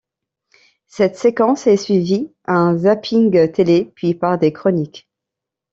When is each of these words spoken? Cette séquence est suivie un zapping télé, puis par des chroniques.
Cette 0.87 1.15
séquence 1.15 1.67
est 1.67 1.77
suivie 1.77 2.33
un 2.45 2.75
zapping 2.75 3.51
télé, 3.51 3.91
puis 3.93 4.15
par 4.15 4.39
des 4.39 4.51
chroniques. 4.51 5.07